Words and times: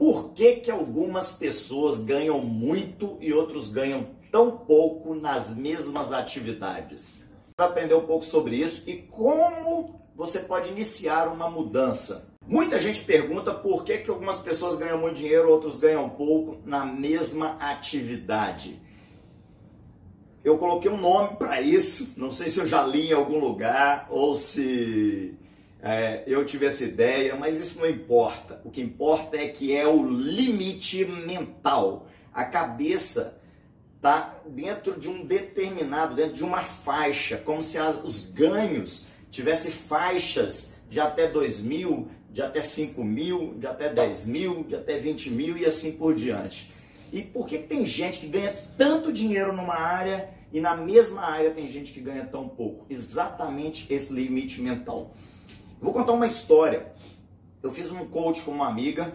Por 0.00 0.32
que, 0.32 0.56
que 0.56 0.70
algumas 0.70 1.32
pessoas 1.32 2.00
ganham 2.00 2.40
muito 2.40 3.18
e 3.20 3.34
outros 3.34 3.70
ganham 3.70 4.06
tão 4.32 4.50
pouco 4.50 5.14
nas 5.14 5.54
mesmas 5.54 6.10
atividades? 6.10 7.28
Aprender 7.58 7.92
um 7.92 8.06
pouco 8.06 8.24
sobre 8.24 8.56
isso 8.56 8.88
e 8.88 8.96
como 8.96 10.00
você 10.16 10.38
pode 10.38 10.70
iniciar 10.70 11.28
uma 11.28 11.50
mudança. 11.50 12.32
Muita 12.46 12.78
gente 12.78 13.04
pergunta 13.04 13.52
por 13.52 13.84
que, 13.84 13.98
que 13.98 14.08
algumas 14.08 14.40
pessoas 14.40 14.78
ganham 14.78 14.96
muito 14.96 15.16
dinheiro, 15.16 15.50
outros 15.50 15.78
ganham 15.78 16.08
pouco 16.08 16.62
na 16.64 16.82
mesma 16.86 17.58
atividade. 17.60 18.80
Eu 20.42 20.56
coloquei 20.56 20.90
um 20.90 20.96
nome 20.96 21.36
para 21.36 21.60
isso, 21.60 22.14
não 22.16 22.32
sei 22.32 22.48
se 22.48 22.58
eu 22.58 22.66
já 22.66 22.82
li 22.82 23.10
em 23.10 23.12
algum 23.12 23.38
lugar 23.38 24.06
ou 24.08 24.34
se 24.34 25.38
é, 25.82 26.22
eu 26.26 26.44
tive 26.44 26.66
essa 26.66 26.84
ideia, 26.84 27.34
mas 27.36 27.60
isso 27.60 27.80
não 27.80 27.88
importa. 27.88 28.60
O 28.64 28.70
que 28.70 28.82
importa 28.82 29.36
é 29.36 29.48
que 29.48 29.74
é 29.74 29.86
o 29.86 30.06
limite 30.06 31.04
mental. 31.04 32.06
A 32.32 32.44
cabeça 32.44 33.40
está 33.96 34.40
dentro 34.46 34.98
de 34.98 35.08
um 35.08 35.24
determinado, 35.24 36.14
dentro 36.14 36.34
de 36.34 36.44
uma 36.44 36.60
faixa, 36.60 37.36
como 37.36 37.62
se 37.62 37.78
as, 37.78 38.02
os 38.04 38.26
ganhos 38.26 39.06
tivessem 39.30 39.70
faixas 39.70 40.74
de 40.88 41.00
até 41.00 41.28
2 41.28 41.60
mil, 41.60 42.08
de 42.30 42.42
até 42.42 42.60
5 42.60 43.02
mil, 43.02 43.54
de 43.58 43.66
até 43.66 43.92
10 43.92 44.26
mil, 44.26 44.64
de 44.64 44.74
até 44.74 44.98
20 44.98 45.30
mil 45.30 45.56
e 45.56 45.66
assim 45.66 45.92
por 45.92 46.14
diante. 46.14 46.72
E 47.12 47.22
por 47.22 47.46
que 47.46 47.58
tem 47.58 47.84
gente 47.84 48.20
que 48.20 48.26
ganha 48.26 48.54
tanto 48.76 49.12
dinheiro 49.12 49.52
numa 49.52 49.74
área 49.74 50.30
e 50.52 50.60
na 50.60 50.76
mesma 50.76 51.22
área 51.22 51.50
tem 51.50 51.68
gente 51.68 51.92
que 51.92 52.00
ganha 52.00 52.24
tão 52.24 52.48
pouco? 52.48 52.86
Exatamente 52.88 53.92
esse 53.92 54.12
limite 54.12 54.60
mental. 54.60 55.10
Vou 55.80 55.94
contar 55.94 56.12
uma 56.12 56.26
história. 56.26 56.92
Eu 57.62 57.70
fiz 57.70 57.90
um 57.90 58.04
coach 58.04 58.42
com 58.42 58.50
uma 58.50 58.68
amiga 58.68 59.14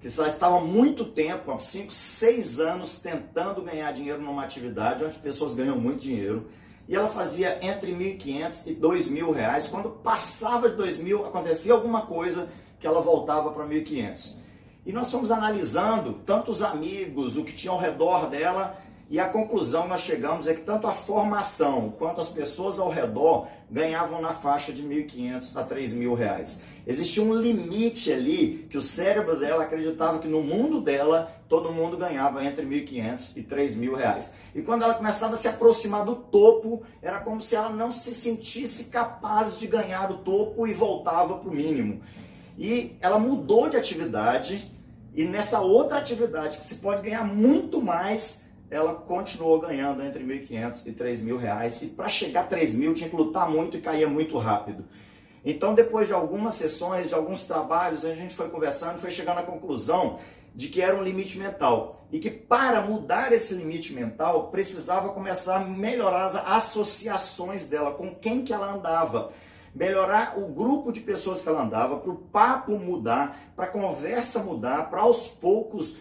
que 0.00 0.08
já 0.08 0.26
estava 0.26 0.56
há 0.56 0.60
muito 0.60 1.04
tempo, 1.04 1.52
há 1.52 1.60
5, 1.60 1.92
6 1.92 2.60
anos, 2.60 2.98
tentando 2.98 3.60
ganhar 3.60 3.92
dinheiro 3.92 4.22
numa 4.22 4.42
atividade 4.42 5.04
onde 5.04 5.18
pessoas 5.18 5.54
ganham 5.54 5.76
muito 5.76 6.00
dinheiro. 6.00 6.48
E 6.88 6.96
ela 6.96 7.08
fazia 7.08 7.58
entre 7.60 7.92
1.500 7.92 8.68
e 8.68 8.74
2.000 8.74 9.34
reais. 9.34 9.66
Quando 9.66 9.90
passava 9.90 10.70
de 10.70 10.82
2.000, 10.82 11.26
acontecia 11.26 11.74
alguma 11.74 12.06
coisa 12.06 12.50
que 12.80 12.86
ela 12.86 13.02
voltava 13.02 13.50
para 13.50 13.66
1.500. 13.66 14.38
E 14.86 14.92
nós 14.92 15.10
fomos 15.10 15.30
analisando 15.30 16.14
tanto 16.24 16.50
os 16.50 16.62
amigos, 16.62 17.36
o 17.36 17.44
que 17.44 17.52
tinha 17.52 17.70
ao 17.70 17.78
redor 17.78 18.30
dela, 18.30 18.78
e 19.10 19.18
a 19.18 19.26
conclusão 19.26 19.88
nós 19.88 20.02
chegamos 20.02 20.46
é 20.46 20.54
que 20.54 20.60
tanto 20.60 20.86
a 20.86 20.92
formação 20.92 21.94
quanto 21.98 22.20
as 22.20 22.28
pessoas 22.28 22.78
ao 22.78 22.90
redor 22.90 23.48
ganhavam 23.70 24.20
na 24.20 24.34
faixa 24.34 24.70
de 24.70 24.82
1.500 24.82 25.56
a 25.56 25.64
3.000 25.64 26.14
reais. 26.14 26.62
Existia 26.86 27.22
um 27.22 27.34
limite 27.34 28.12
ali 28.12 28.66
que 28.68 28.76
o 28.76 28.82
cérebro 28.82 29.38
dela 29.38 29.64
acreditava 29.64 30.18
que 30.18 30.28
no 30.28 30.42
mundo 30.42 30.82
dela 30.82 31.32
todo 31.48 31.72
mundo 31.72 31.96
ganhava 31.96 32.44
entre 32.44 32.66
1.500 32.66 33.30
e 33.34 33.42
3.000 33.42 33.94
reais. 33.94 34.32
E 34.54 34.60
quando 34.60 34.82
ela 34.82 34.94
começava 34.94 35.34
a 35.34 35.38
se 35.38 35.48
aproximar 35.48 36.04
do 36.04 36.14
topo, 36.14 36.82
era 37.00 37.18
como 37.20 37.40
se 37.40 37.56
ela 37.56 37.70
não 37.70 37.90
se 37.90 38.12
sentisse 38.12 38.84
capaz 38.84 39.58
de 39.58 39.66
ganhar 39.66 40.10
o 40.10 40.18
topo 40.18 40.66
e 40.66 40.74
voltava 40.74 41.38
para 41.38 41.48
o 41.48 41.54
mínimo. 41.54 42.02
E 42.58 42.96
ela 43.00 43.18
mudou 43.18 43.70
de 43.70 43.76
atividade 43.78 44.70
e 45.14 45.24
nessa 45.24 45.60
outra 45.60 45.98
atividade, 45.98 46.58
que 46.58 46.62
se 46.62 46.76
pode 46.76 47.02
ganhar 47.02 47.24
muito 47.24 47.82
mais, 47.82 48.47
ela 48.70 48.94
continuou 48.94 49.60
ganhando 49.60 50.02
entre 50.02 50.24
1.500 50.24 50.86
e 50.86 50.92
3.000 50.92 51.38
reais. 51.38 51.82
E 51.82 51.86
para 51.88 52.08
chegar 52.08 52.44
a 52.44 52.48
3.000 52.48 52.94
tinha 52.94 53.10
que 53.10 53.16
lutar 53.16 53.48
muito 53.48 53.76
e 53.76 53.80
caía 53.80 54.08
muito 54.08 54.36
rápido. 54.38 54.84
Então, 55.44 55.74
depois 55.74 56.06
de 56.06 56.12
algumas 56.12 56.54
sessões, 56.54 57.08
de 57.08 57.14
alguns 57.14 57.44
trabalhos, 57.44 58.04
a 58.04 58.14
gente 58.14 58.34
foi 58.34 58.48
conversando 58.48 58.98
e 58.98 59.00
foi 59.00 59.10
chegando 59.10 59.38
à 59.38 59.42
conclusão 59.42 60.18
de 60.54 60.68
que 60.68 60.82
era 60.82 60.96
um 60.96 61.02
limite 61.02 61.38
mental. 61.38 62.06
E 62.10 62.18
que 62.18 62.30
para 62.30 62.82
mudar 62.82 63.32
esse 63.32 63.54
limite 63.54 63.92
mental, 63.92 64.48
precisava 64.48 65.10
começar 65.10 65.56
a 65.56 65.60
melhorar 65.60 66.24
as 66.24 66.36
associações 66.36 67.66
dela, 67.66 67.92
com 67.92 68.14
quem 68.14 68.42
que 68.42 68.52
ela 68.52 68.72
andava 68.74 69.32
melhorar 69.74 70.38
o 70.38 70.48
grupo 70.48 70.90
de 70.90 71.00
pessoas 71.00 71.42
que 71.42 71.48
ela 71.48 71.62
andava, 71.62 71.98
para 71.98 72.10
o 72.10 72.16
papo 72.16 72.72
mudar, 72.78 73.52
para 73.54 73.66
a 73.66 73.68
conversa 73.68 74.42
mudar, 74.42 74.90
para 74.90 75.02
aos 75.02 75.28
poucos, 75.28 75.96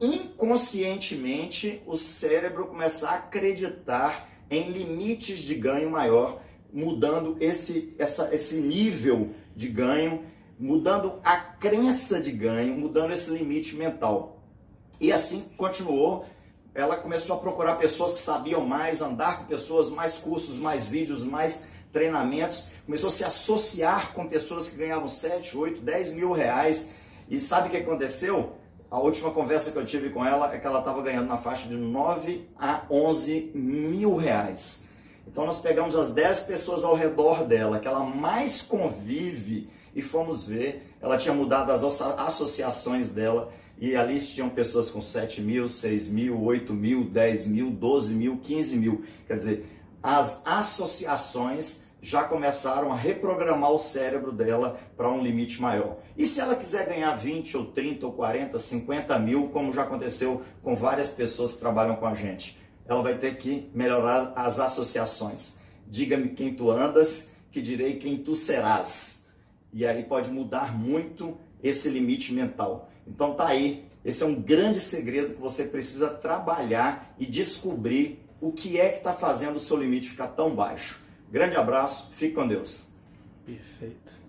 inconscientemente, 0.00 1.82
o 1.86 1.96
cérebro 1.96 2.66
começar 2.66 3.10
a 3.10 3.14
acreditar 3.16 4.28
em 4.50 4.70
limites 4.70 5.40
de 5.40 5.54
ganho 5.54 5.90
maior, 5.90 6.40
mudando 6.72 7.36
esse, 7.40 7.94
essa, 7.98 8.34
esse 8.34 8.60
nível 8.60 9.30
de 9.54 9.68
ganho, 9.68 10.24
mudando 10.58 11.20
a 11.24 11.36
crença 11.36 12.20
de 12.20 12.30
ganho, 12.30 12.78
mudando 12.78 13.12
esse 13.12 13.30
limite 13.30 13.76
mental. 13.76 14.42
E 15.00 15.12
assim 15.12 15.42
continuou. 15.56 16.26
Ela 16.74 16.96
começou 16.96 17.36
a 17.36 17.40
procurar 17.40 17.76
pessoas 17.76 18.12
que 18.12 18.18
sabiam 18.18 18.64
mais, 18.64 19.02
andar 19.02 19.38
com 19.38 19.44
pessoas, 19.46 19.90
mais 19.90 20.16
cursos, 20.16 20.56
mais 20.56 20.86
vídeos, 20.86 21.24
mais 21.24 21.64
treinamentos, 21.92 22.66
começou 22.84 23.08
a 23.08 23.12
se 23.12 23.24
associar 23.24 24.12
com 24.12 24.28
pessoas 24.28 24.68
que 24.68 24.76
ganhavam 24.76 25.08
7, 25.08 25.56
8, 25.56 25.80
10 25.80 26.14
mil 26.14 26.32
reais. 26.32 26.92
E 27.28 27.40
sabe 27.40 27.68
o 27.68 27.70
que 27.70 27.76
aconteceu? 27.78 28.57
A 28.90 28.98
última 28.98 29.30
conversa 29.30 29.70
que 29.70 29.76
eu 29.76 29.84
tive 29.84 30.08
com 30.08 30.24
ela 30.24 30.54
é 30.54 30.58
que 30.58 30.66
ela 30.66 30.78
estava 30.78 31.02
ganhando 31.02 31.28
na 31.28 31.36
faixa 31.36 31.68
de 31.68 31.76
9 31.76 32.48
a 32.58 32.84
11 32.90 33.52
mil 33.54 34.16
reais. 34.16 34.88
Então 35.26 35.44
nós 35.44 35.60
pegamos 35.60 35.94
as 35.94 36.10
10 36.10 36.44
pessoas 36.44 36.84
ao 36.84 36.94
redor 36.94 37.44
dela, 37.44 37.78
que 37.78 37.86
ela 37.86 38.00
mais 38.00 38.62
convive, 38.62 39.68
e 39.94 40.00
fomos 40.00 40.42
ver. 40.42 40.94
Ela 41.02 41.18
tinha 41.18 41.34
mudado 41.34 41.70
as 41.70 41.82
associações 41.82 43.10
dela, 43.10 43.52
e 43.78 43.94
ali 43.94 44.18
tinham 44.20 44.48
pessoas 44.48 44.88
com 44.88 45.02
7 45.02 45.42
mil, 45.42 45.68
6 45.68 46.08
mil, 46.08 46.42
8 46.42 46.72
mil, 46.72 47.04
10 47.04 47.46
mil, 47.46 47.70
12 47.70 48.14
mil, 48.14 48.38
15 48.38 48.76
mil. 48.78 49.04
Quer 49.26 49.34
dizer, 49.34 49.66
as 50.02 50.40
associações 50.46 51.84
já 52.00 52.24
começaram 52.24 52.92
a 52.92 52.96
reprogramar 52.96 53.72
o 53.72 53.78
cérebro 53.78 54.32
dela 54.32 54.78
para 54.96 55.10
um 55.10 55.22
limite 55.22 55.60
maior. 55.60 55.98
E 56.16 56.24
se 56.24 56.40
ela 56.40 56.54
quiser 56.54 56.86
ganhar 56.88 57.14
20 57.16 57.56
ou 57.56 57.64
30 57.66 58.06
ou 58.06 58.12
40, 58.12 58.58
50 58.58 59.18
mil, 59.18 59.48
como 59.48 59.72
já 59.72 59.82
aconteceu 59.82 60.42
com 60.62 60.76
várias 60.76 61.10
pessoas 61.10 61.52
que 61.52 61.60
trabalham 61.60 61.96
com 61.96 62.06
a 62.06 62.14
gente, 62.14 62.58
ela 62.86 63.02
vai 63.02 63.18
ter 63.18 63.36
que 63.36 63.70
melhorar 63.74 64.32
as 64.36 64.58
associações. 64.58 65.60
Diga-me 65.86 66.30
quem 66.30 66.54
tu 66.54 66.70
andas, 66.70 67.30
que 67.50 67.60
direi 67.60 67.96
quem 67.96 68.16
tu 68.16 68.34
serás. 68.34 69.26
E 69.72 69.86
aí 69.86 70.04
pode 70.04 70.30
mudar 70.30 70.76
muito 70.76 71.36
esse 71.62 71.90
limite 71.90 72.32
mental. 72.32 72.90
Então 73.06 73.34
tá 73.34 73.48
aí, 73.48 73.86
esse 74.04 74.22
é 74.22 74.26
um 74.26 74.40
grande 74.40 74.80
segredo 74.80 75.34
que 75.34 75.40
você 75.40 75.64
precisa 75.64 76.08
trabalhar 76.08 77.14
e 77.18 77.26
descobrir 77.26 78.24
o 78.40 78.52
que 78.52 78.78
é 78.78 78.88
que 78.90 78.98
está 78.98 79.12
fazendo 79.12 79.56
o 79.56 79.60
seu 79.60 79.76
limite 79.76 80.08
ficar 80.08 80.28
tão 80.28 80.54
baixo. 80.54 81.00
Grande 81.30 81.56
abraço, 81.56 82.12
fique 82.14 82.34
com 82.34 82.46
Deus. 82.46 82.88
Perfeito. 83.44 84.27